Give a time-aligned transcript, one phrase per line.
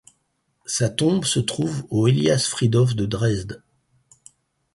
[0.65, 3.61] Sa tombe se trouve au Eliasfriedhof de Dresde.